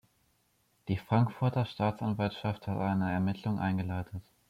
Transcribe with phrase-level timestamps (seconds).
[0.87, 4.23] Die Frankfurter Staatsanwaltschaft hat eine Ermittlung eingeleitet.